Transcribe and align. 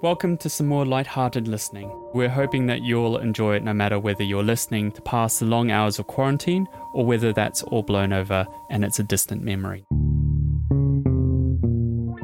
Welcome 0.00 0.36
to 0.38 0.48
some 0.48 0.68
more 0.68 0.86
light-hearted 0.86 1.48
listening. 1.48 1.90
We're 2.14 2.28
hoping 2.28 2.66
that 2.66 2.82
you'll 2.82 3.18
enjoy 3.18 3.56
it 3.56 3.64
no 3.64 3.72
matter 3.72 3.98
whether 3.98 4.22
you're 4.22 4.44
listening 4.44 4.92
to 4.92 5.02
pass 5.02 5.40
the 5.40 5.44
long 5.44 5.72
hours 5.72 5.98
of 5.98 6.06
quarantine 6.06 6.68
or 6.94 7.04
whether 7.04 7.32
that's 7.32 7.64
all 7.64 7.82
blown 7.82 8.12
over 8.12 8.46
and 8.70 8.84
it's 8.84 9.00
a 9.00 9.02
distant 9.02 9.42
memory. 9.42 9.84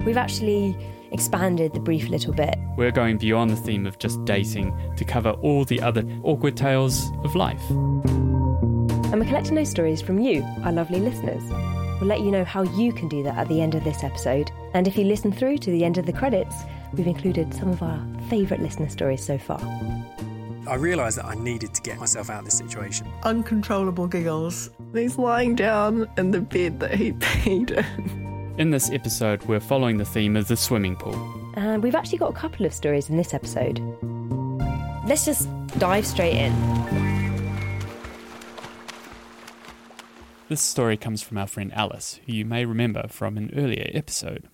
We've 0.06 0.16
actually 0.16 0.76
expanded 1.10 1.74
the 1.74 1.80
brief 1.80 2.06
a 2.06 2.10
little 2.10 2.32
bit. 2.32 2.54
We're 2.76 2.92
going 2.92 3.18
beyond 3.18 3.50
the 3.50 3.56
theme 3.56 3.88
of 3.88 3.98
just 3.98 4.24
dating 4.24 4.72
to 4.96 5.04
cover 5.04 5.30
all 5.30 5.64
the 5.64 5.80
other 5.80 6.04
awkward 6.22 6.56
tales 6.56 7.10
of 7.24 7.34
life. 7.34 7.68
And 7.70 9.18
we're 9.18 9.26
collecting 9.26 9.56
those 9.56 9.70
stories 9.70 10.00
from 10.00 10.20
you, 10.20 10.44
our 10.62 10.70
lovely 10.70 11.00
listeners. 11.00 11.42
We'll 12.00 12.08
let 12.08 12.20
you 12.20 12.30
know 12.30 12.44
how 12.44 12.62
you 12.62 12.92
can 12.92 13.08
do 13.08 13.24
that 13.24 13.36
at 13.36 13.48
the 13.48 13.60
end 13.60 13.74
of 13.74 13.82
this 13.82 14.04
episode. 14.04 14.52
And 14.74 14.86
if 14.86 14.96
you 14.96 15.02
listen 15.02 15.32
through 15.32 15.58
to 15.58 15.72
the 15.72 15.84
end 15.84 15.98
of 15.98 16.06
the 16.06 16.12
credits, 16.12 16.54
we've 16.96 17.06
included 17.06 17.52
some 17.54 17.70
of 17.70 17.82
our 17.82 18.04
favourite 18.28 18.62
listener 18.62 18.88
stories 18.88 19.24
so 19.24 19.38
far. 19.38 19.60
I 20.66 20.76
realised 20.76 21.18
that 21.18 21.26
I 21.26 21.34
needed 21.34 21.74
to 21.74 21.82
get 21.82 21.98
myself 21.98 22.30
out 22.30 22.38
of 22.38 22.44
this 22.46 22.56
situation. 22.56 23.06
Uncontrollable 23.22 24.06
giggles. 24.06 24.70
He's 24.94 25.18
lying 25.18 25.54
down 25.54 26.08
in 26.16 26.30
the 26.30 26.40
bed 26.40 26.80
that 26.80 26.94
he 26.94 27.12
peed 27.12 27.70
in. 27.72 28.54
In 28.58 28.70
this 28.70 28.90
episode, 28.90 29.42
we're 29.44 29.60
following 29.60 29.98
the 29.98 30.04
theme 30.04 30.36
of 30.36 30.48
the 30.48 30.56
swimming 30.56 30.96
pool. 30.96 31.14
And 31.56 31.82
we've 31.82 31.94
actually 31.94 32.18
got 32.18 32.30
a 32.30 32.36
couple 32.36 32.64
of 32.64 32.72
stories 32.72 33.10
in 33.10 33.16
this 33.16 33.34
episode. 33.34 33.78
Let's 35.06 35.26
just 35.26 35.48
dive 35.78 36.06
straight 36.06 36.34
in. 36.34 36.52
This 40.48 40.62
story 40.62 40.96
comes 40.96 41.22
from 41.22 41.36
our 41.36 41.46
friend 41.46 41.72
Alice, 41.74 42.20
who 42.26 42.32
you 42.32 42.44
may 42.44 42.64
remember 42.64 43.06
from 43.08 43.36
an 43.36 43.50
earlier 43.56 43.90
episode. 43.92 44.48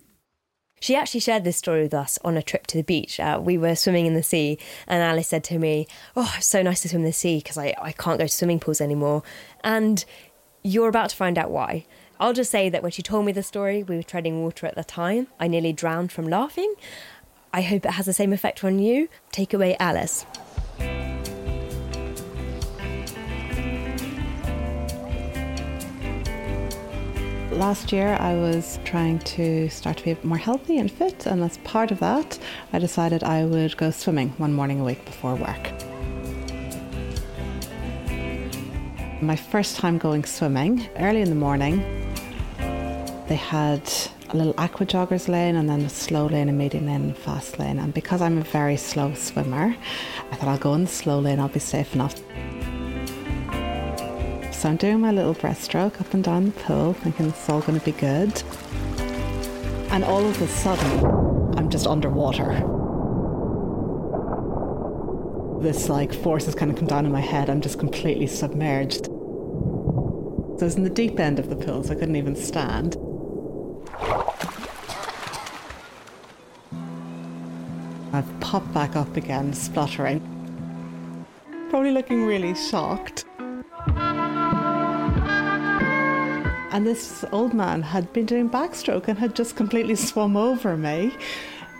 She 0.81 0.95
actually 0.95 1.19
shared 1.19 1.43
this 1.43 1.57
story 1.57 1.83
with 1.83 1.93
us 1.93 2.17
on 2.25 2.35
a 2.35 2.41
trip 2.41 2.65
to 2.67 2.77
the 2.77 2.83
beach. 2.83 3.19
Uh, 3.19 3.39
we 3.41 3.55
were 3.55 3.75
swimming 3.75 4.07
in 4.07 4.15
the 4.15 4.23
sea, 4.23 4.57
and 4.87 5.01
Alice 5.01 5.27
said 5.27 5.43
to 5.45 5.59
me, 5.59 5.87
Oh, 6.15 6.33
it's 6.37 6.47
so 6.47 6.63
nice 6.63 6.81
to 6.81 6.89
swim 6.89 7.01
in 7.01 7.05
the 7.05 7.13
sea 7.13 7.37
because 7.37 7.57
I, 7.57 7.75
I 7.79 7.91
can't 7.91 8.17
go 8.17 8.25
to 8.25 8.33
swimming 8.33 8.59
pools 8.59 8.81
anymore. 8.81 9.21
And 9.63 10.03
you're 10.63 10.89
about 10.89 11.11
to 11.11 11.15
find 11.15 11.37
out 11.37 11.51
why. 11.51 11.85
I'll 12.19 12.33
just 12.33 12.49
say 12.49 12.67
that 12.69 12.81
when 12.81 12.91
she 12.91 13.03
told 13.03 13.25
me 13.25 13.31
the 13.31 13.43
story, 13.43 13.83
we 13.83 13.95
were 13.95 14.03
treading 14.03 14.41
water 14.41 14.65
at 14.65 14.75
the 14.75 14.83
time. 14.83 15.27
I 15.39 15.47
nearly 15.47 15.71
drowned 15.71 16.11
from 16.11 16.27
laughing. 16.27 16.73
I 17.53 17.61
hope 17.61 17.85
it 17.85 17.91
has 17.91 18.07
the 18.07 18.13
same 18.13 18.33
effect 18.33 18.63
on 18.63 18.79
you. 18.79 19.07
Take 19.31 19.53
away, 19.53 19.77
Alice. 19.79 20.25
Last 27.51 27.91
year, 27.91 28.15
I 28.17 28.33
was 28.35 28.79
trying 28.85 29.19
to 29.19 29.69
start 29.69 29.97
to 29.97 30.15
be 30.15 30.17
more 30.23 30.37
healthy 30.37 30.77
and 30.77 30.89
fit, 30.89 31.25
and 31.25 31.43
as 31.43 31.57
part 31.59 31.91
of 31.91 31.99
that, 31.99 32.39
I 32.71 32.79
decided 32.79 33.23
I 33.23 33.43
would 33.43 33.75
go 33.75 33.91
swimming 33.91 34.29
one 34.37 34.53
morning 34.53 34.79
a 34.79 34.85
week 34.85 35.03
before 35.03 35.35
work. 35.35 35.71
My 39.21 39.35
first 39.35 39.75
time 39.75 39.97
going 39.97 40.23
swimming, 40.23 40.87
early 40.95 41.21
in 41.21 41.29
the 41.29 41.35
morning, 41.35 41.83
they 43.27 43.35
had 43.35 43.83
a 44.29 44.37
little 44.37 44.55
aqua 44.57 44.85
joggers 44.85 45.27
lane 45.27 45.57
and 45.57 45.69
then 45.69 45.81
a 45.81 45.89
slow 45.89 46.27
lane, 46.27 46.47
a 46.47 46.53
medium 46.53 46.85
lane, 46.85 47.01
and 47.01 47.17
fast 47.17 47.59
lane. 47.59 47.79
And 47.79 47.93
because 47.93 48.21
I'm 48.21 48.37
a 48.37 48.43
very 48.43 48.77
slow 48.77 49.13
swimmer, 49.13 49.75
I 50.31 50.35
thought 50.37 50.47
I'll 50.47 50.57
go 50.57 50.73
in 50.73 50.85
the 50.85 50.89
slow 50.89 51.19
lane, 51.19 51.39
I'll 51.39 51.49
be 51.49 51.59
safe 51.59 51.93
enough. 51.93 52.15
So 54.61 54.69
I'm 54.69 54.77
doing 54.77 54.99
my 54.99 55.11
little 55.11 55.33
breaststroke 55.33 55.99
up 55.99 56.13
and 56.13 56.23
down 56.23 56.45
the 56.45 56.51
pool, 56.51 56.93
thinking 56.93 57.29
it's 57.29 57.49
all 57.49 57.61
going 57.61 57.79
to 57.79 57.83
be 57.83 57.93
good. 57.93 58.43
And 59.89 60.03
all 60.03 60.23
of 60.23 60.39
a 60.39 60.47
sudden, 60.47 61.03
I'm 61.57 61.67
just 61.67 61.87
underwater. 61.87 62.45
This 65.63 65.89
like 65.89 66.13
force 66.13 66.45
has 66.45 66.53
kind 66.53 66.69
of 66.69 66.77
come 66.77 66.87
down 66.87 67.07
on 67.07 67.11
my 67.11 67.21
head. 67.21 67.49
I'm 67.49 67.59
just 67.59 67.79
completely 67.79 68.27
submerged. 68.27 69.05
So 69.07 70.57
I 70.61 70.65
was 70.65 70.75
in 70.75 70.83
the 70.83 70.91
deep 70.91 71.19
end 71.19 71.39
of 71.39 71.49
the 71.49 71.55
pool, 71.55 71.83
so 71.83 71.93
I 71.93 71.95
couldn't 71.95 72.15
even 72.15 72.35
stand. 72.35 72.97
I've 78.13 78.39
popped 78.41 78.71
back 78.75 78.95
up 78.95 79.17
again, 79.17 79.53
spluttering. 79.53 80.21
Probably 81.71 81.89
looking 81.89 82.25
really 82.25 82.53
shocked. 82.53 83.20
And 86.71 86.87
this 86.87 87.25
old 87.33 87.53
man 87.53 87.81
had 87.81 88.11
been 88.13 88.25
doing 88.25 88.49
backstroke 88.49 89.09
and 89.09 89.19
had 89.19 89.35
just 89.35 89.57
completely 89.57 89.95
swum 89.95 90.37
over 90.37 90.77
me. 90.77 91.13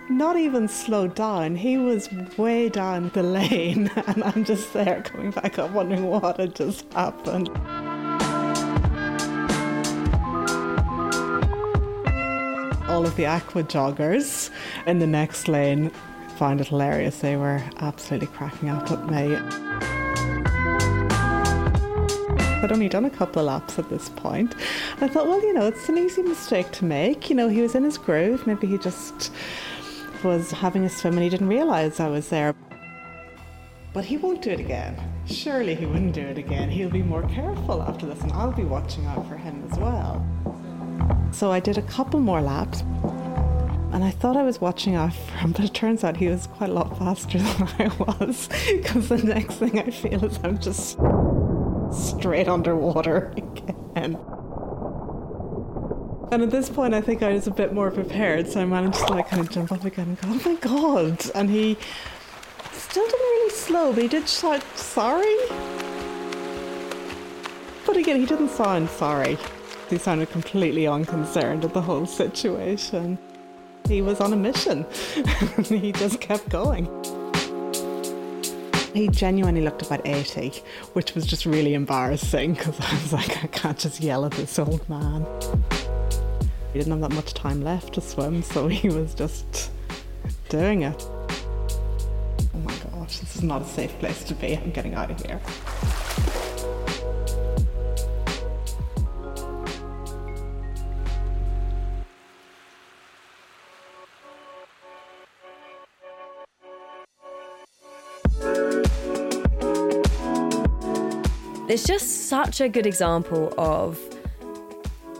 Not 0.09 0.35
even 0.35 0.68
slowed 0.68 1.16
down. 1.16 1.56
He 1.56 1.78
was 1.78 2.09
way 2.38 2.68
down 2.68 3.09
the 3.13 3.24
lane, 3.24 3.90
and 4.07 4.22
I'm 4.22 4.44
just 4.44 4.74
there 4.74 5.01
coming 5.03 5.31
back 5.31 5.57
up, 5.57 5.72
wondering 5.72 6.07
what 6.07 6.38
had 6.38 6.56
just 6.56 6.91
happened. 6.91 7.50
All 12.90 13.06
of 13.06 13.16
the 13.16 13.25
aqua 13.25 13.63
joggers 13.63 14.50
in 14.85 15.00
the 15.00 15.07
next 15.07 15.47
lane 15.47 15.90
found 16.35 16.59
it 16.59 16.68
hilarious. 16.68 17.19
They 17.19 17.38
were 17.38 17.63
absolutely 17.78 18.28
cracking 18.28 18.68
up 18.68 18.91
at 18.91 19.09
me. 19.09 19.70
I'd 22.61 22.72
only 22.72 22.89
done 22.89 23.05
a 23.05 23.09
couple 23.09 23.39
of 23.39 23.47
laps 23.47 23.79
at 23.79 23.89
this 23.89 24.09
point. 24.09 24.55
I 25.01 25.07
thought, 25.07 25.27
well, 25.27 25.41
you 25.41 25.53
know, 25.53 25.67
it's 25.67 25.89
an 25.89 25.97
easy 25.97 26.22
mistake 26.22 26.72
to 26.73 26.85
make. 26.85 27.29
You 27.29 27.35
know, 27.35 27.47
he 27.47 27.61
was 27.61 27.73
in 27.73 27.83
his 27.83 27.97
groove. 27.97 28.45
Maybe 28.45 28.67
he 28.67 28.77
just 28.77 29.31
was 30.23 30.51
having 30.51 30.83
a 30.83 30.89
swim 30.89 31.16
and 31.16 31.23
he 31.23 31.29
didn't 31.29 31.47
realize 31.47 32.00
I 32.00 32.07
was 32.07 32.29
there. 32.29 32.53
But 33.94 34.05
he 34.05 34.17
won't 34.17 34.41
do 34.41 34.51
it 34.51 34.59
again. 34.59 34.95
Surely 35.25 35.75
he 35.75 35.85
wouldn't 35.85 36.13
do 36.13 36.21
it 36.21 36.38
again. 36.38 36.69
He'll 36.69 36.89
be 36.89 37.01
more 37.01 37.23
careful 37.27 37.81
after 37.81 38.05
this, 38.05 38.21
and 38.21 38.31
I'll 38.31 38.53
be 38.53 38.63
watching 38.63 39.05
out 39.05 39.27
for 39.27 39.35
him 39.35 39.67
as 39.69 39.77
well. 39.77 40.25
So 41.31 41.51
I 41.51 41.59
did 41.59 41.77
a 41.77 41.81
couple 41.81 42.19
more 42.19 42.41
laps. 42.41 42.83
And 43.91 44.05
I 44.05 44.11
thought 44.11 44.38
I 44.38 44.44
was 44.44 44.61
watching 44.61 44.95
out 44.95 45.13
for 45.13 45.38
him, 45.38 45.51
but 45.51 45.66
it 45.66 45.73
turns 45.73 46.05
out 46.05 46.16
he 46.16 46.27
was 46.29 46.47
quite 46.47 46.69
a 46.69 46.73
lot 46.73 46.97
faster 46.97 47.38
than 47.39 47.69
I 47.79 47.88
was. 47.97 48.47
Because 48.71 49.09
the 49.09 49.17
next 49.17 49.55
thing 49.55 49.77
I 49.77 49.89
feel 49.89 50.23
is 50.23 50.39
I'm 50.44 50.57
just 50.59 50.97
straight 52.21 52.47
underwater 52.47 53.33
again. 53.37 54.15
And 56.31 56.43
at 56.43 56.51
this 56.51 56.69
point, 56.69 56.93
I 56.93 57.01
think 57.01 57.23
I 57.23 57.33
was 57.33 57.47
a 57.47 57.51
bit 57.51 57.73
more 57.73 57.89
prepared, 57.89 58.47
so 58.47 58.61
I 58.61 58.65
managed 58.65 58.99
to 59.07 59.13
like 59.13 59.27
kind 59.27 59.41
of 59.41 59.49
jump 59.49 59.71
up 59.71 59.83
again 59.83 60.09
and 60.09 60.21
go, 60.21 60.27
"Oh 60.29 60.41
my 60.45 60.55
god!" 60.55 61.31
And 61.35 61.49
he 61.49 61.77
still 62.71 63.05
didn't 63.05 63.19
really 63.19 63.49
slow, 63.49 63.91
but 63.91 64.03
he 64.03 64.07
did 64.07 64.29
shout 64.29 64.63
sorry. 64.77 65.35
But 67.87 67.97
again, 67.97 68.19
he 68.19 68.25
didn't 68.27 68.49
sound 68.49 68.89
sorry. 68.91 69.38
He 69.89 69.97
sounded 69.97 70.29
completely 70.29 70.88
unconcerned 70.88 71.65
at 71.65 71.73
the 71.73 71.81
whole 71.81 72.05
situation. 72.05 73.17
He 73.88 74.01
was 74.01 74.21
on 74.21 74.31
a 74.31 74.38
mission. 74.38 74.85
And 75.57 75.65
he 75.83 75.91
just 75.91 76.21
kept 76.21 76.47
going. 76.47 76.88
He 78.94 79.07
genuinely 79.07 79.62
looked 79.62 79.81
about 79.84 80.06
80, 80.06 80.50
which 80.94 81.16
was 81.16 81.25
just 81.25 81.46
really 81.46 81.74
embarrassing 81.74 82.53
because 82.56 82.78
I 82.79 82.94
was 82.94 83.13
like, 83.13 83.44
I 83.44 83.47
can't 83.47 83.78
just 83.78 84.02
yell 84.02 84.25
at 84.25 84.34
this 84.34 84.59
old 84.59 84.88
man. 84.90 85.25
He 86.74 86.79
didn't 86.79 86.91
have 86.91 87.09
that 87.09 87.16
much 87.16 87.34
time 87.34 87.62
left 87.62 87.94
to 87.94 88.01
swim, 88.01 88.44
so 88.44 88.68
he 88.68 88.90
was 88.90 89.13
just 89.13 89.72
doing 90.50 90.81
it. 90.84 91.01
Oh 92.53 92.57
my 92.63 92.75
gosh, 92.91 93.19
this 93.19 93.38
is 93.38 93.44
not 93.44 93.62
a 93.62 93.66
safe 93.66 93.97
place 94.00 94.24
to 94.25 94.35
be. 94.35 94.57
I'm 94.57 94.72
getting 94.72 94.94
out 94.94 95.09
of 95.09 95.25
here. 95.25 95.40
It's 111.71 111.88
just 111.88 112.27
such 112.27 112.59
a 112.59 112.68
good 112.68 112.85
example 112.85 113.53
of, 113.57 113.97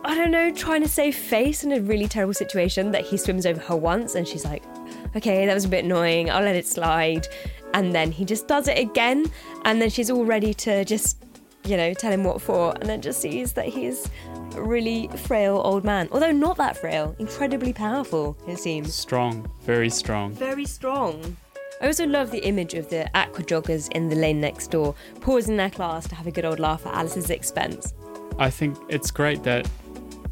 I 0.04 0.14
don't 0.16 0.32
know, 0.32 0.52
trying 0.52 0.82
to 0.82 0.88
save 0.90 1.16
face 1.16 1.64
in 1.64 1.72
a 1.72 1.80
really 1.80 2.10
terrible 2.10 2.34
situation 2.34 2.92
that 2.92 3.06
he 3.06 3.16
swims 3.16 3.46
over 3.46 3.62
her 3.62 3.76
once 3.78 4.16
and 4.16 4.28
she's 4.28 4.44
like, 4.44 4.62
okay, 5.16 5.46
that 5.46 5.54
was 5.54 5.64
a 5.64 5.70
bit 5.70 5.86
annoying, 5.86 6.30
I'll 6.30 6.44
let 6.44 6.58
it 6.58 6.68
slide. 6.68 7.26
And 7.74 7.96
then 7.96 8.12
he 8.12 8.26
just 8.26 8.50
does 8.50 8.68
it 8.68 8.78
again, 8.78 9.32
and 9.64 9.82
then 9.82 9.90
she's 9.90 10.12
all 10.12 10.26
ready 10.26 10.54
to 10.56 10.84
just, 10.84 11.24
you 11.64 11.78
know, 11.78 11.94
tell 11.94 12.12
him 12.12 12.26
what 12.26 12.42
for, 12.42 12.74
and 12.82 12.90
then 12.90 13.02
just 13.02 13.22
sees 13.22 13.54
that 13.54 13.68
he's 13.68 14.10
a 14.56 14.62
really 14.62 15.08
frail 15.20 15.62
old 15.64 15.86
man. 15.86 16.10
Although 16.12 16.34
not 16.34 16.58
that 16.58 16.76
frail, 16.76 17.16
incredibly 17.18 17.72
powerful, 17.72 18.36
it 18.46 18.60
seems. 18.60 18.94
Strong, 18.94 19.50
very 19.62 19.90
strong. 19.90 20.34
Very 20.34 20.66
strong. 20.66 21.38
I 21.82 21.88
also 21.88 22.06
love 22.06 22.30
the 22.30 22.46
image 22.46 22.76
of 22.76 22.90
the 22.90 23.10
aqua 23.18 23.44
joggers 23.44 23.92
in 23.92 24.08
the 24.08 24.16
lane 24.16 24.40
next 24.40 24.70
door, 24.70 24.94
pausing 25.20 25.58
their 25.58 25.72
class 25.72 26.08
to 26.10 26.16
have 26.16 26.28
a 26.28 26.32
good 26.32 26.46
old 26.46 26.60
laugh 26.60 26.86
at 26.86 26.94
Alice's 26.94 27.32
expense. 27.32 27.96
I 28.38 28.52
think 28.52 28.78
it's 28.88 29.10
great 29.10 29.42
that 29.44 29.68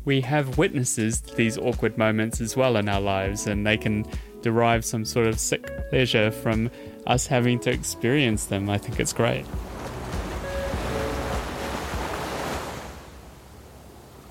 we 0.06 0.22
have 0.22 0.60
witnesses 0.60 1.20
to 1.22 1.36
these 1.36 1.58
awkward 1.58 1.98
moments 1.98 2.40
as 2.40 2.56
well 2.56 2.78
in 2.78 2.88
our 2.88 3.02
lives, 3.02 3.48
and 3.48 3.66
they 3.66 3.78
can 3.78 4.06
derive 4.44 4.86
some 4.86 5.04
sort 5.04 5.26
of 5.26 5.40
sick 5.40 5.68
pleasure 5.90 6.30
from 6.30 6.70
us 7.08 7.26
having 7.26 7.60
to 7.62 7.72
experience 7.72 8.46
them. 8.46 8.70
I 8.70 8.78
think 8.78 9.00
it's 9.00 9.12
great. 9.12 9.48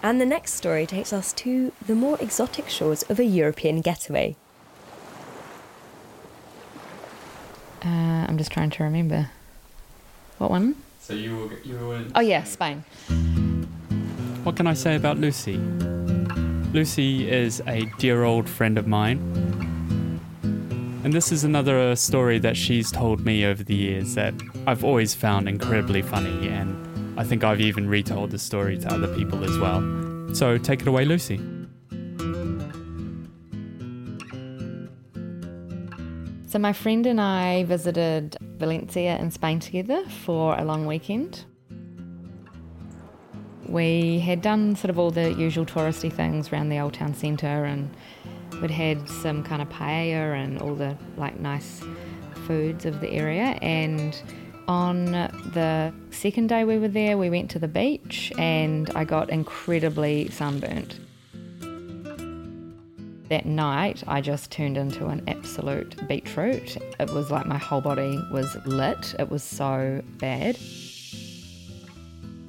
And 0.05 0.21
the 0.21 0.27
next 0.27 0.55
story 0.55 0.87
takes 0.87 1.13
us 1.13 1.33
to 1.33 1.73
the 1.85 1.97
more 1.97 2.17
exotic 2.21 2.69
shores 2.69 3.03
of 3.11 3.19
a 3.19 3.25
European 3.25 3.81
getaway. 3.81 4.37
Uh, 7.89 8.27
I'm 8.29 8.37
just 8.37 8.53
trying 8.53 8.69
to 8.71 8.85
remember. 8.85 9.31
What 10.37 10.51
one? 10.51 10.75
So 11.01 11.15
you 11.15 11.37
were, 11.37 11.59
you 11.65 11.75
were 11.87 12.05
Oh, 12.15 12.21
yeah, 12.21 12.45
Spain. 12.45 12.85
What 14.45 14.57
can 14.57 14.67
I 14.67 14.75
say 14.75 14.95
about 14.95 15.17
Lucy? 15.17 15.57
Lucy 16.75 17.31
is 17.31 17.63
a 17.67 17.91
dear 17.99 18.25
old 18.25 18.47
friend 18.47 18.77
of 18.77 18.87
mine. 18.87 19.19
And 21.03 21.15
this 21.15 21.33
is 21.33 21.45
another 21.45 21.97
story 21.97 22.39
that 22.41 22.57
she's 22.59 22.93
told 22.93 23.25
me 23.25 23.47
over 23.47 23.65
the 23.65 23.75
years 23.75 24.15
that 24.17 24.35
I've 24.67 24.85
always 24.85 25.15
found 25.15 25.49
incredibly 25.49 26.03
funny, 26.03 26.49
and 26.49 27.19
I 27.19 27.25
think 27.25 27.43
I've 27.43 27.63
even 27.63 27.89
retold 27.89 28.33
the 28.33 28.39
story 28.39 28.77
to 28.79 28.93
other 28.93 29.09
people 29.17 29.45
as 29.45 29.57
well. 29.59 29.81
So 30.35 30.59
take 30.59 30.83
it 30.83 30.89
away, 30.89 31.07
Lucy. 31.07 31.41
So, 36.59 36.63
my 36.63 36.73
friend 36.73 37.07
and 37.07 37.21
I 37.21 37.63
visited 37.67 38.37
Valencia 38.59 39.17
in 39.19 39.31
Spain 39.31 39.61
together 39.61 40.05
for 40.25 40.59
a 40.59 40.65
long 40.65 40.87
weekend. 40.87 41.45
We 43.69 44.19
had 44.19 44.43
done 44.43 44.75
sort 44.75 44.91
of 44.91 44.99
all 44.99 45.13
the 45.13 45.33
usual 45.35 45.65
touristy 45.65 46.13
things 46.13 46.53
around 46.53 46.71
the 46.71 46.81
old 46.81 46.95
town 46.95 47.15
centre 47.15 47.65
and 47.65 47.89
we'd 48.61 48.73
had 48.73 49.09
some 49.09 49.45
kind 49.45 49.63
of 49.63 49.69
paella 49.69 50.35
and 50.35 50.61
all 50.61 50.75
the 50.75 50.97
like 51.17 51.39
nice 51.39 51.81
foods 52.49 52.85
of 52.85 53.01
the 53.01 53.11
area 53.11 53.57
and 53.63 54.21
on 54.67 55.13
the 55.13 55.95
second 56.11 56.49
day 56.49 56.65
we 56.65 56.77
were 56.77 56.89
there 56.89 57.17
we 57.17 57.31
went 57.31 57.53
to 57.53 57.61
the 57.61 57.69
beach 57.69 58.33
and 58.37 58.91
I 58.97 59.05
got 59.05 59.31
incredibly 59.31 60.29
sunburnt. 60.31 60.99
That 63.29 63.45
night 63.45 64.03
I 64.09 64.23
just 64.23 64.51
turned 64.51 64.79
into 64.79 65.09
an 65.09 65.23
absolute 65.29 66.09
beetroot. 66.09 66.79
It 66.99 67.11
was 67.11 67.31
like 67.31 67.45
my 67.45 67.59
whole 67.59 67.83
body 67.83 68.19
was 68.33 68.57
lit. 68.65 69.15
It 69.19 69.31
was 69.31 69.43
so 69.43 70.03
bad. 70.17 70.59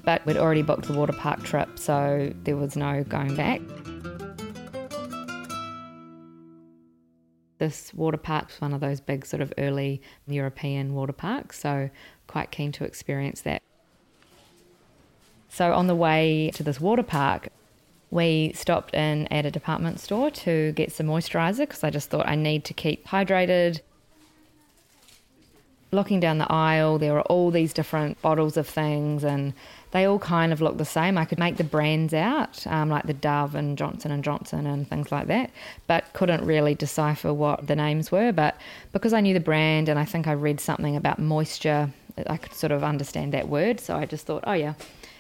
But 0.05 0.25
we'd 0.25 0.37
already 0.37 0.61
booked 0.61 0.87
the 0.87 0.93
water 0.93 1.11
park 1.11 1.43
trip, 1.43 1.77
so 1.77 2.33
there 2.43 2.55
was 2.55 2.77
no 2.77 3.03
going 3.03 3.35
back. 3.35 3.59
This 7.57 7.93
water 7.93 8.17
park's 8.17 8.61
one 8.61 8.73
of 8.73 8.79
those 8.79 9.01
big, 9.01 9.25
sort 9.25 9.41
of 9.41 9.53
early 9.57 10.01
European 10.27 10.93
water 10.93 11.11
parks, 11.11 11.59
so 11.59 11.89
quite 12.27 12.51
keen 12.51 12.71
to 12.71 12.85
experience 12.85 13.41
that. 13.41 13.61
So, 15.49 15.73
on 15.73 15.87
the 15.87 15.95
way 15.95 16.51
to 16.53 16.63
this 16.63 16.79
water 16.79 17.03
park, 17.03 17.49
we 18.11 18.51
stopped 18.53 18.93
in 18.95 19.27
at 19.27 19.45
a 19.45 19.51
department 19.51 19.99
store 19.99 20.31
to 20.31 20.71
get 20.73 20.91
some 20.91 21.07
moisturizer 21.07 21.59
because 21.59 21.83
I 21.83 21.89
just 21.89 22.09
thought 22.09 22.27
I 22.27 22.35
need 22.35 22.65
to 22.65 22.73
keep 22.73 23.07
hydrated. 23.07 23.81
Looking 25.91 26.19
down 26.19 26.37
the 26.37 26.51
aisle, 26.51 26.99
there 26.99 27.13
were 27.13 27.23
all 27.23 27.49
these 27.49 27.73
different 27.73 28.21
bottles 28.21 28.57
of 28.57 28.67
things, 28.67 29.23
and 29.23 29.53
they 29.89 30.05
all 30.05 30.19
kind 30.19 30.53
of 30.53 30.61
looked 30.61 30.77
the 30.77 30.85
same. 30.85 31.17
I 31.17 31.25
could 31.25 31.39
make 31.39 31.57
the 31.57 31.63
brands 31.63 32.13
out, 32.13 32.65
um, 32.67 32.89
like 32.89 33.07
the 33.07 33.13
Dove 33.13 33.55
and 33.55 33.75
Johnson 33.75 34.11
and 34.11 34.23
Johnson 34.23 34.67
and 34.67 34.87
things 34.87 35.11
like 35.11 35.25
that, 35.27 35.49
but 35.87 36.13
couldn't 36.13 36.45
really 36.45 36.75
decipher 36.75 37.33
what 37.33 37.65
the 37.65 37.75
names 37.75 38.11
were. 38.11 38.31
But 38.31 38.55
because 38.91 39.13
I 39.13 39.21
knew 39.21 39.33
the 39.33 39.39
brand, 39.39 39.89
and 39.89 39.97
I 39.97 40.05
think 40.05 40.27
I 40.27 40.33
read 40.33 40.59
something 40.59 40.95
about 40.95 41.17
moisture, 41.17 41.91
I 42.27 42.37
could 42.37 42.53
sort 42.53 42.71
of 42.71 42.83
understand 42.83 43.33
that 43.33 43.47
word. 43.47 43.79
So 43.79 43.95
I 43.95 44.05
just 44.05 44.27
thought, 44.27 44.43
oh 44.45 44.53
yeah, 44.53 44.73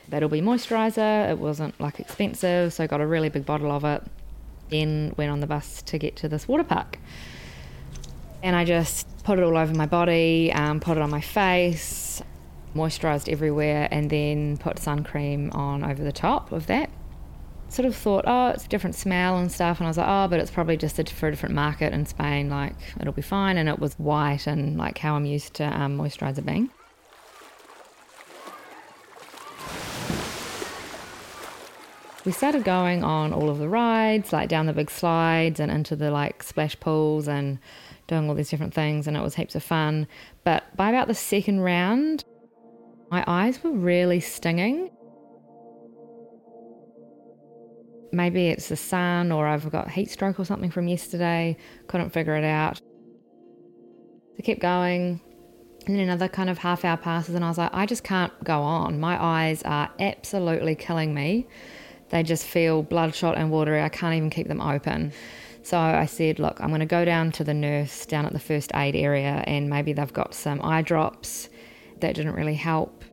that'll 0.09 0.29
be 0.29 0.41
moisturizer. 0.41 1.29
It 1.29 1.39
wasn't 1.39 1.79
like 1.79 1.99
expensive, 1.99 2.73
so 2.73 2.83
I 2.83 2.87
got 2.87 3.01
a 3.01 3.07
really 3.07 3.29
big 3.29 3.45
bottle 3.45 3.71
of 3.71 3.83
it. 3.83 4.03
Then 4.69 5.13
went 5.17 5.31
on 5.31 5.39
the 5.39 5.47
bus 5.47 5.81
to 5.83 5.97
get 5.97 6.15
to 6.17 6.29
this 6.29 6.47
water 6.47 6.63
park. 6.63 6.99
And 8.41 8.55
I 8.55 8.65
just 8.65 9.07
put 9.23 9.39
it 9.39 9.43
all 9.43 9.57
over 9.57 9.73
my 9.73 9.85
body, 9.85 10.51
um, 10.53 10.79
put 10.79 10.97
it 10.97 11.01
on 11.01 11.09
my 11.09 11.21
face, 11.21 12.21
moisturized 12.75 13.29
everywhere, 13.29 13.87
and 13.91 14.09
then 14.09 14.57
put 14.57 14.79
sun 14.79 15.03
cream 15.03 15.51
on 15.53 15.83
over 15.83 16.03
the 16.03 16.11
top 16.11 16.51
of 16.51 16.67
that. 16.67 16.89
Sort 17.67 17.85
of 17.85 17.95
thought, 17.95 18.23
oh, 18.25 18.47
it's 18.47 18.65
a 18.65 18.69
different 18.69 18.95
smell 18.95 19.37
and 19.37 19.51
stuff. 19.51 19.79
And 19.79 19.87
I 19.87 19.89
was 19.89 19.97
like, 19.97 20.07
oh, 20.07 20.27
but 20.27 20.39
it's 20.39 20.49
probably 20.49 20.77
just 20.77 20.97
a, 20.97 21.03
for 21.03 21.27
a 21.27 21.31
different 21.31 21.53
market 21.53 21.93
in 21.93 22.05
Spain. 22.05 22.49
Like, 22.49 22.75
it'll 22.99 23.13
be 23.13 23.21
fine. 23.21 23.57
And 23.57 23.69
it 23.69 23.79
was 23.79 23.93
white 23.95 24.47
and 24.47 24.77
like 24.77 24.97
how 24.97 25.15
I'm 25.15 25.25
used 25.25 25.55
to 25.55 25.65
um, 25.65 25.97
moisturizer 25.97 26.43
being. 26.43 26.71
We 32.25 32.31
started 32.31 32.63
going 32.63 33.03
on 33.03 33.33
all 33.33 33.49
of 33.49 33.59
the 33.59 33.69
rides, 33.69 34.33
like 34.33 34.49
down 34.49 34.65
the 34.65 34.73
big 34.73 34.91
slides 34.91 35.59
and 35.59 35.71
into 35.71 35.95
the 35.95 36.11
like 36.11 36.43
splash 36.43 36.79
pools 36.79 37.27
and 37.27 37.59
doing 38.07 38.27
all 38.27 38.35
these 38.35 38.49
different 38.49 38.73
things, 38.73 39.07
and 39.07 39.15
it 39.15 39.21
was 39.21 39.35
heaps 39.35 39.55
of 39.55 39.63
fun. 39.63 40.07
But 40.43 40.75
by 40.75 40.89
about 40.89 41.07
the 41.07 41.13
second 41.13 41.61
round, 41.61 42.25
my 43.09 43.23
eyes 43.25 43.63
were 43.63 43.71
really 43.71 44.19
stinging. 44.19 44.89
Maybe 48.11 48.47
it's 48.47 48.69
the 48.69 48.75
sun, 48.75 49.31
or 49.31 49.47
I've 49.47 49.69
got 49.71 49.91
heat 49.91 50.09
stroke 50.09 50.39
or 50.39 50.45
something 50.45 50.71
from 50.71 50.87
yesterday. 50.87 51.55
Couldn't 51.87 52.09
figure 52.09 52.35
it 52.35 52.43
out. 52.43 52.81
I 54.37 54.41
kept 54.41 54.61
going, 54.61 55.21
and 55.85 55.95
then 55.95 56.03
another 56.03 56.27
kind 56.27 56.49
of 56.49 56.57
half 56.57 56.83
hour 56.83 56.97
passes, 56.97 57.35
and 57.35 57.45
I 57.45 57.49
was 57.49 57.57
like, 57.57 57.71
I 57.73 57.85
just 57.85 58.03
can't 58.03 58.33
go 58.43 58.61
on. 58.61 58.99
My 58.99 59.23
eyes 59.23 59.61
are 59.63 59.91
absolutely 59.99 60.75
killing 60.75 61.13
me. 61.13 61.47
They 62.09 62.23
just 62.23 62.45
feel 62.45 62.83
bloodshot 62.83 63.37
and 63.37 63.51
watery. 63.51 63.81
I 63.81 63.89
can't 63.89 64.15
even 64.15 64.29
keep 64.29 64.47
them 64.47 64.61
open. 64.61 65.13
So 65.61 65.77
I 65.77 66.05
said, 66.05 66.39
look, 66.39 66.59
I'm 66.61 66.69
going 66.69 66.79
to 66.79 66.85
go 66.85 67.05
down 67.05 67.31
to 67.33 67.43
the 67.43 67.53
nurse 67.53 68.05
down 68.05 68.25
at 68.25 68.33
the 68.33 68.39
first 68.39 68.71
aid 68.75 68.95
area 68.95 69.43
and 69.45 69.69
maybe 69.69 69.93
they've 69.93 70.13
got 70.13 70.33
some 70.33 70.61
eye 70.63 70.81
drops. 70.81 71.49
That 71.99 72.15
didn't 72.15 72.33
really 72.33 72.55
help. 72.55 73.03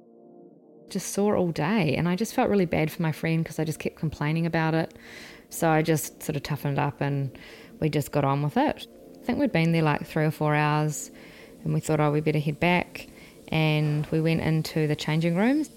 Just 0.89 1.13
sore 1.13 1.37
all 1.37 1.51
day 1.51 1.97
and 1.97 2.09
I 2.09 2.17
just 2.17 2.35
felt 2.35 2.49
really 2.49 2.65
bad 2.65 2.91
for 2.91 3.03
my 3.03 3.13
friend 3.13 3.43
because 3.43 3.59
I 3.59 3.65
just 3.65 3.79
kept 3.79 3.97
complaining 3.97 4.47
about 4.47 4.75
it. 4.75 4.97
So 5.51 5.69
I 5.69 5.83
just 5.83 6.23
sort 6.23 6.37
of 6.37 6.43
toughened 6.45 6.79
up 6.79 7.01
and 7.01 7.37
we 7.81 7.89
just 7.89 8.13
got 8.13 8.25
on 8.25 8.43
with 8.43 8.57
it. 8.57 8.87
I 9.21 9.25
think 9.25 9.39
we'd 9.39 9.53
been 9.53 9.73
there 9.73 9.83
like 9.83 10.07
three 10.07 10.25
or 10.25 10.31
four 10.31 10.55
hours 10.55 11.11
and 11.65 11.75
we 11.75 11.81
thought, 11.81 12.01
oh, 12.01 12.13
we 12.13 12.21
better 12.21 12.39
head 12.39 12.61
back. 12.61 13.09
And 13.49 14.07
we 14.07 14.21
went 14.21 14.41
into 14.41 14.87
the 14.87 14.97
changing 14.97 15.37
rooms 15.37 15.69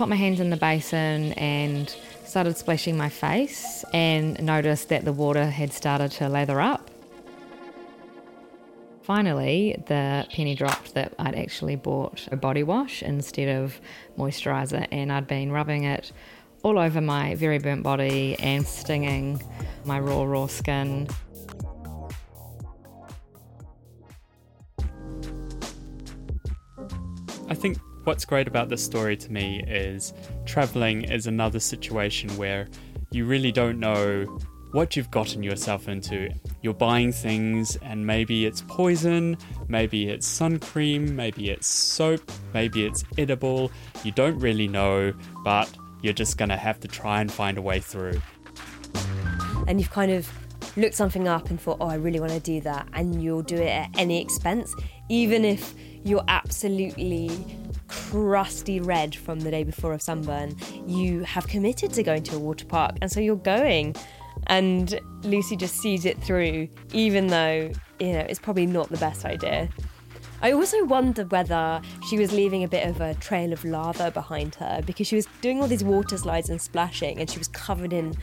put 0.00 0.08
my 0.08 0.16
hands 0.16 0.40
in 0.40 0.48
the 0.48 0.56
basin 0.56 1.34
and 1.34 1.94
started 2.24 2.56
splashing 2.56 2.96
my 2.96 3.10
face 3.10 3.84
and 3.92 4.42
noticed 4.42 4.88
that 4.88 5.04
the 5.04 5.12
water 5.12 5.44
had 5.44 5.70
started 5.74 6.10
to 6.10 6.26
lather 6.26 6.58
up. 6.58 6.90
Finally, 9.02 9.76
the 9.88 10.26
penny 10.32 10.54
dropped 10.54 10.94
that 10.94 11.12
I'd 11.18 11.34
actually 11.34 11.76
bought 11.76 12.26
a 12.32 12.36
body 12.36 12.62
wash 12.62 13.02
instead 13.02 13.50
of 13.50 13.78
moisturiser, 14.16 14.88
and 14.90 15.12
I'd 15.12 15.26
been 15.26 15.52
rubbing 15.52 15.84
it 15.84 16.12
all 16.62 16.78
over 16.78 17.02
my 17.02 17.34
very 17.34 17.58
burnt 17.58 17.82
body 17.82 18.38
and 18.38 18.66
stinging 18.66 19.42
my 19.84 20.00
raw, 20.00 20.22
raw 20.22 20.46
skin. 20.46 21.08
I 27.50 27.54
think 27.54 27.76
what's 28.04 28.24
great 28.24 28.48
about 28.48 28.68
this 28.68 28.84
story 28.84 29.16
to 29.16 29.32
me 29.32 29.62
is 29.66 30.12
traveling 30.46 31.04
is 31.04 31.26
another 31.26 31.60
situation 31.60 32.30
where 32.36 32.68
you 33.10 33.26
really 33.26 33.52
don't 33.52 33.78
know 33.78 34.38
what 34.72 34.94
you've 34.94 35.10
gotten 35.10 35.42
yourself 35.42 35.88
into. 35.88 36.30
You're 36.62 36.74
buying 36.74 37.12
things, 37.12 37.76
and 37.82 38.06
maybe 38.06 38.46
it's 38.46 38.62
poison, 38.68 39.36
maybe 39.68 40.08
it's 40.08 40.26
sun 40.26 40.60
cream, 40.60 41.16
maybe 41.16 41.50
it's 41.50 41.66
soap, 41.66 42.30
maybe 42.54 42.86
it's 42.86 43.04
edible. 43.18 43.72
You 44.04 44.12
don't 44.12 44.38
really 44.38 44.68
know, 44.68 45.12
but 45.44 45.68
you're 46.02 46.12
just 46.12 46.38
gonna 46.38 46.56
have 46.56 46.78
to 46.80 46.88
try 46.88 47.20
and 47.20 47.32
find 47.32 47.58
a 47.58 47.62
way 47.62 47.80
through. 47.80 48.20
And 49.66 49.80
you've 49.80 49.90
kind 49.90 50.12
of 50.12 50.28
looked 50.76 50.94
something 50.94 51.26
up 51.26 51.50
and 51.50 51.60
thought, 51.60 51.78
oh, 51.80 51.88
I 51.88 51.94
really 51.94 52.20
want 52.20 52.32
to 52.32 52.40
do 52.40 52.60
that, 52.60 52.86
and 52.92 53.22
you'll 53.22 53.42
do 53.42 53.56
it 53.56 53.68
at 53.68 53.90
any 53.98 54.22
expense, 54.22 54.74
even 55.08 55.44
if 55.44 55.74
you're 56.04 56.24
absolutely 56.28 57.28
crusty 57.90 58.80
red 58.80 59.14
from 59.14 59.40
the 59.40 59.50
day 59.50 59.64
before 59.64 59.92
of 59.92 60.00
sunburn, 60.00 60.56
you 60.86 61.20
have 61.24 61.46
committed 61.48 61.92
to 61.94 62.02
going 62.02 62.22
to 62.24 62.36
a 62.36 62.38
water 62.38 62.64
park, 62.64 62.96
and 63.02 63.10
so 63.10 63.20
you're 63.20 63.36
going. 63.36 63.94
And 64.46 64.98
Lucy 65.22 65.56
just 65.56 65.76
sees 65.76 66.04
it 66.04 66.22
through, 66.22 66.68
even 66.92 67.26
though, 67.26 67.70
you 67.98 68.12
know, 68.12 68.20
it's 68.20 68.38
probably 68.38 68.66
not 68.66 68.88
the 68.88 68.96
best 68.96 69.24
idea. 69.24 69.68
I 70.42 70.52
also 70.52 70.84
wonder 70.84 71.24
whether 71.24 71.82
she 72.08 72.16
was 72.16 72.32
leaving 72.32 72.64
a 72.64 72.68
bit 72.68 72.88
of 72.88 73.00
a 73.00 73.14
trail 73.14 73.52
of 73.52 73.62
lava 73.64 74.10
behind 74.10 74.54
her 74.54 74.80
because 74.86 75.06
she 75.06 75.16
was 75.16 75.26
doing 75.42 75.60
all 75.60 75.66
these 75.66 75.84
water 75.84 76.16
slides 76.16 76.48
and 76.48 76.60
splashing 76.60 77.18
and 77.18 77.28
she 77.28 77.38
was 77.38 77.48
covered 77.48 77.92
in 77.92 78.16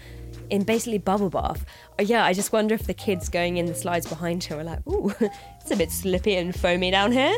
in 0.50 0.64
basically 0.64 0.98
bubble 0.98 1.30
bath. 1.30 1.66
Uh, 2.00 2.04
yeah, 2.04 2.26
I 2.26 2.34
just 2.34 2.54
wonder 2.54 2.74
if 2.74 2.88
the 2.88 2.94
kids 2.94 3.30
going 3.30 3.58
in 3.58 3.66
the 3.66 3.76
slides 3.76 4.08
behind 4.08 4.46
her 4.46 4.60
are 4.60 4.64
like, 4.64 4.88
ooh, 4.88 5.14
it's 5.20 5.72
a 5.72 5.76
bit 5.76 5.92
slippy 5.92 6.36
and 6.36 6.58
foamy 6.58 6.90
down 6.90 7.12
here. 7.12 7.38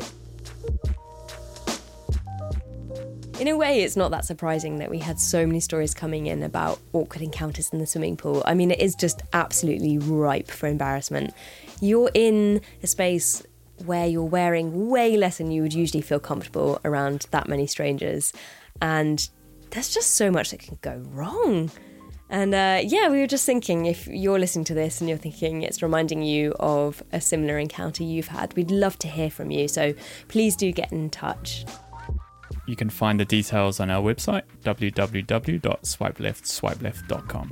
In 3.39 3.47
a 3.47 3.55
way, 3.55 3.83
it's 3.83 3.95
not 3.95 4.11
that 4.11 4.25
surprising 4.25 4.79
that 4.79 4.89
we 4.89 4.99
had 4.99 5.17
so 5.17 5.47
many 5.47 5.61
stories 5.61 5.93
coming 5.93 6.27
in 6.27 6.43
about 6.43 6.77
awkward 6.91 7.21
encounters 7.21 7.69
in 7.71 7.79
the 7.79 7.87
swimming 7.87 8.17
pool. 8.17 8.43
I 8.45 8.53
mean, 8.53 8.69
it 8.69 8.81
is 8.81 8.95
just 8.95 9.21
absolutely 9.31 9.97
ripe 9.97 10.51
for 10.51 10.67
embarrassment. 10.67 11.33
You're 11.79 12.11
in 12.13 12.59
a 12.83 12.87
space 12.87 13.41
where 13.85 14.05
you're 14.05 14.25
wearing 14.25 14.89
way 14.89 15.15
less 15.15 15.37
than 15.37 15.51
you 15.51 15.61
would 15.61 15.73
usually 15.73 16.01
feel 16.01 16.19
comfortable 16.19 16.81
around 16.83 17.27
that 17.31 17.47
many 17.47 17.65
strangers, 17.65 18.33
and 18.81 19.29
there's 19.69 19.93
just 19.93 20.15
so 20.15 20.29
much 20.29 20.51
that 20.51 20.59
can 20.59 20.77
go 20.81 21.01
wrong. 21.11 21.71
And 22.29 22.53
uh, 22.53 22.81
yeah, 22.83 23.07
we 23.07 23.21
were 23.21 23.27
just 23.27 23.45
thinking 23.45 23.85
if 23.85 24.05
you're 24.05 24.37
listening 24.37 24.65
to 24.65 24.73
this 24.73 24.99
and 24.99 25.09
you're 25.09 25.17
thinking 25.17 25.61
it's 25.61 25.81
reminding 25.81 26.23
you 26.23 26.53
of 26.59 27.01
a 27.13 27.21
similar 27.21 27.57
encounter 27.57 28.03
you've 28.03 28.27
had, 28.27 28.53
we'd 28.57 28.69
love 28.69 28.99
to 28.99 29.07
hear 29.07 29.29
from 29.29 29.49
you. 29.49 29.69
So 29.69 29.93
please 30.27 30.57
do 30.57 30.73
get 30.73 30.91
in 30.91 31.09
touch. 31.09 31.65
You 32.69 32.75
can 32.75 32.91
find 32.91 33.19
the 33.19 33.25
details 33.25 33.79
on 33.79 33.89
our 33.89 33.99
website, 33.99 34.43
www.swipeleftswipeleft.com. 34.63 37.51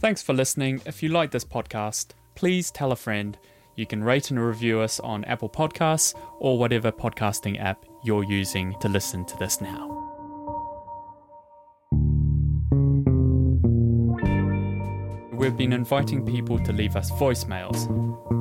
Thanks 0.00 0.20
for 0.20 0.34
listening. 0.34 0.82
If 0.84 1.02
you 1.02 1.08
like 1.08 1.30
this 1.30 1.46
podcast, 1.46 2.08
please 2.34 2.70
tell 2.70 2.92
a 2.92 2.96
friend. 2.96 3.38
You 3.76 3.86
can 3.86 4.04
rate 4.04 4.30
and 4.30 4.38
review 4.38 4.80
us 4.80 5.00
on 5.00 5.24
Apple 5.24 5.48
Podcasts 5.48 6.14
or 6.40 6.58
whatever 6.58 6.92
podcasting 6.92 7.58
app 7.58 7.86
you're 8.04 8.24
using 8.24 8.78
to 8.80 8.90
listen 8.90 9.24
to 9.24 9.38
this 9.38 9.62
now. 9.62 9.91
Inviting 15.82 16.24
people 16.24 16.60
to 16.60 16.72
leave 16.72 16.94
us 16.94 17.10
voicemails. 17.10 17.78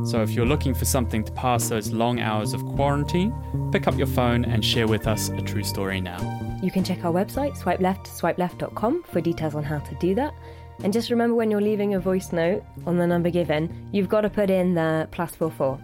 So 0.07 0.21
if 0.21 0.29
you're 0.31 0.45
looking 0.45 0.75
for 0.75 0.85
something 0.85 1.23
to 1.23 1.31
pass 1.31 1.69
those 1.69 1.91
long 1.91 2.19
hours 2.19 2.53
of 2.53 2.63
quarantine, 2.75 3.33
pick 3.71 3.87
up 3.87 3.97
your 3.97 4.05
phone 4.05 4.45
and 4.45 4.63
share 4.63 4.87
with 4.87 5.07
us 5.07 5.29
a 5.29 5.41
true 5.41 5.63
story 5.63 5.99
now. 5.99 6.19
You 6.61 6.69
can 6.69 6.83
check 6.83 7.03
our 7.03 7.11
website, 7.11 7.57
swipeleft, 7.57 9.07
for 9.07 9.21
details 9.21 9.55
on 9.55 9.63
how 9.63 9.79
to 9.79 9.95
do 9.95 10.13
that. 10.13 10.35
And 10.83 10.93
just 10.93 11.09
remember 11.09 11.33
when 11.33 11.49
you're 11.49 11.61
leaving 11.61 11.95
a 11.95 11.99
voice 11.99 12.31
note 12.31 12.63
on 12.85 12.97
the 12.97 13.07
number 13.07 13.31
given, 13.31 13.89
you've 13.91 14.09
got 14.09 14.21
to 14.21 14.29
put 14.29 14.51
in 14.51 14.75
the 14.75 15.07
plus 15.11 15.33
four 15.33 15.49
four. 15.49 15.79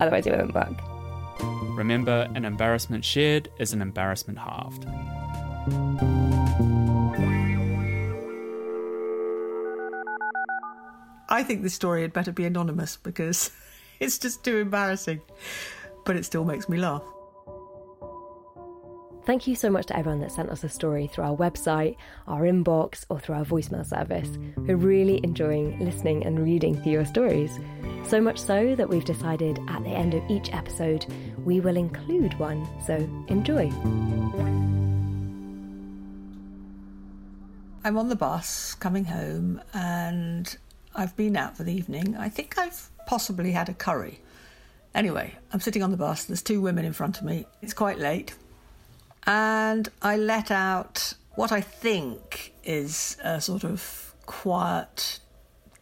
Otherwise, 0.00 0.26
it 0.26 0.36
won't 0.36 0.54
work. 0.54 0.78
Remember, 1.74 2.28
an 2.34 2.44
embarrassment 2.44 3.02
shared 3.02 3.48
is 3.58 3.72
an 3.72 3.80
embarrassment 3.80 4.38
halved. 4.38 4.84
I 11.38 11.44
think 11.44 11.62
this 11.62 11.74
story 11.74 12.02
had 12.02 12.12
better 12.12 12.32
be 12.32 12.46
anonymous 12.46 12.96
because 12.96 13.52
it's 14.00 14.18
just 14.18 14.42
too 14.42 14.56
embarrassing. 14.56 15.20
But 16.04 16.16
it 16.16 16.24
still 16.24 16.44
makes 16.44 16.68
me 16.68 16.78
laugh. 16.78 17.04
Thank 19.24 19.46
you 19.46 19.54
so 19.54 19.70
much 19.70 19.86
to 19.86 19.96
everyone 19.96 20.20
that 20.22 20.32
sent 20.32 20.50
us 20.50 20.64
a 20.64 20.68
story 20.68 21.06
through 21.06 21.22
our 21.22 21.36
website, 21.36 21.94
our 22.26 22.42
inbox, 22.42 23.04
or 23.08 23.20
through 23.20 23.36
our 23.36 23.44
voicemail 23.44 23.86
service. 23.86 24.28
We're 24.56 24.78
really 24.78 25.20
enjoying 25.22 25.78
listening 25.78 26.26
and 26.26 26.42
reading 26.42 26.82
through 26.82 26.90
your 26.90 27.04
stories. 27.04 27.56
So 28.08 28.20
much 28.20 28.40
so 28.40 28.74
that 28.74 28.88
we've 28.88 29.04
decided 29.04 29.60
at 29.68 29.84
the 29.84 29.90
end 29.90 30.14
of 30.14 30.28
each 30.28 30.52
episode 30.52 31.06
we 31.44 31.60
will 31.60 31.76
include 31.76 32.36
one. 32.40 32.66
So 32.84 32.94
enjoy. 33.28 33.70
I'm 37.84 37.96
on 37.96 38.08
the 38.08 38.16
bus 38.16 38.74
coming 38.74 39.04
home 39.04 39.62
and 39.72 40.58
I've 40.94 41.16
been 41.16 41.36
out 41.36 41.56
for 41.56 41.64
the 41.64 41.72
evening. 41.72 42.16
I 42.16 42.28
think 42.28 42.58
I've 42.58 42.90
possibly 43.06 43.52
had 43.52 43.68
a 43.68 43.74
curry. 43.74 44.20
Anyway, 44.94 45.34
I'm 45.52 45.60
sitting 45.60 45.82
on 45.82 45.90
the 45.90 45.96
bus. 45.96 46.24
There's 46.24 46.42
two 46.42 46.60
women 46.60 46.84
in 46.84 46.92
front 46.92 47.18
of 47.18 47.24
me. 47.24 47.46
It's 47.62 47.74
quite 47.74 47.98
late 47.98 48.34
and 49.28 49.90
I 50.00 50.16
let 50.16 50.50
out 50.50 51.12
what 51.34 51.52
I 51.52 51.60
think 51.60 52.54
is 52.64 53.18
a 53.22 53.40
sort 53.42 53.62
of 53.62 54.14
quiet, 54.24 55.20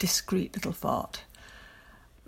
discreet 0.00 0.54
little 0.54 0.72
fart. 0.72 1.22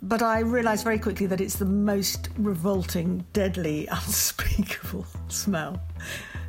But 0.00 0.22
I 0.22 0.40
realise 0.40 0.84
very 0.84 1.00
quickly 1.00 1.26
that 1.26 1.40
it's 1.40 1.56
the 1.56 1.64
most 1.64 2.28
revolting, 2.38 3.26
deadly, 3.32 3.86
unspeakable 3.90 5.06
smell. 5.26 5.82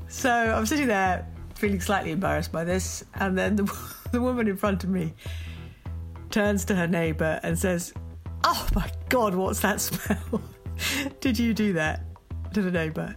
So 0.07 0.29
I'm 0.31 0.67
sitting 0.67 0.87
there 0.87 1.27
feeling 1.55 1.81
slightly 1.81 2.11
embarrassed 2.11 2.51
by 2.51 2.63
this, 2.63 3.03
and 3.15 3.35
then 3.35 3.55
the, 3.55 3.63
the 4.11 4.21
woman 4.21 4.47
in 4.47 4.55
front 4.55 4.83
of 4.83 4.91
me 4.91 5.13
turns 6.29 6.65
to 6.65 6.75
her 6.75 6.87
neighbour 6.87 7.39
and 7.43 7.57
says, 7.57 7.93
Oh 8.43 8.67
my 8.75 8.89
God, 9.09 9.35
what's 9.35 9.59
that 9.61 9.81
smell? 9.81 10.41
Did 11.19 11.37
you 11.37 11.53
do 11.53 11.73
that 11.73 12.01
to 12.53 12.61
the 12.61 12.71
neighbour? 12.71 13.15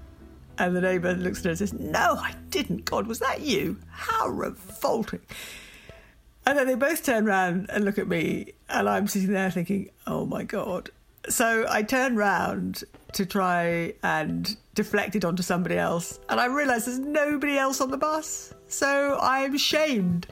And 0.58 0.76
the 0.76 0.80
neighbour 0.80 1.14
looks 1.14 1.38
at 1.40 1.44
her 1.44 1.50
and 1.50 1.58
says, 1.58 1.72
No, 1.72 2.16
I 2.18 2.34
didn't. 2.50 2.84
God, 2.84 3.06
was 3.06 3.18
that 3.20 3.40
you? 3.40 3.78
How 3.90 4.28
revolting. 4.28 5.20
And 6.44 6.58
then 6.58 6.66
they 6.66 6.74
both 6.74 7.04
turn 7.04 7.28
around 7.28 7.66
and 7.70 7.84
look 7.84 7.98
at 7.98 8.08
me, 8.08 8.52
and 8.68 8.88
I'm 8.88 9.06
sitting 9.06 9.32
there 9.32 9.50
thinking, 9.50 9.90
Oh 10.06 10.26
my 10.26 10.42
God. 10.42 10.90
So 11.28 11.66
I 11.68 11.82
turn 11.82 12.16
round 12.16 12.82
to 13.12 13.24
try 13.24 13.94
and 14.02 14.56
deflect 14.74 15.14
it 15.14 15.24
onto 15.24 15.42
somebody 15.42 15.78
else, 15.78 16.18
and 16.28 16.40
I 16.40 16.46
realise 16.46 16.86
there's 16.86 16.98
nobody 16.98 17.58
else 17.58 17.80
on 17.80 17.90
the 17.90 17.96
bus. 17.96 18.52
So 18.66 19.18
I'm 19.20 19.56
shamed. 19.56 20.26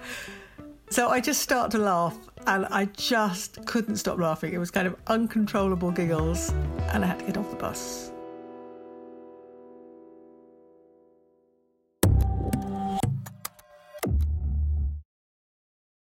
So 0.91 1.09
I 1.09 1.21
just 1.21 1.41
start 1.41 1.71
to 1.73 1.79
laugh, 1.79 2.19
and 2.47 2.67
I 2.67 2.87
just 2.97 3.65
couldn't 3.67 3.97
stop 3.97 4.19
laughing. 4.19 4.53
It 4.53 4.59
was 4.59 4.71
kind 4.71 4.87
of 4.87 4.97
uncontrollable 5.07 5.91
giggles, 5.91 6.51
and 6.93 7.05
I 7.05 7.09
had 7.09 7.19
to 7.21 7.25
get 7.25 7.37
off 7.37 7.51
the 7.51 7.57
bus. 7.57 8.13